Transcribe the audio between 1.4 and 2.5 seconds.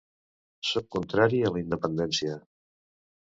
a la independència.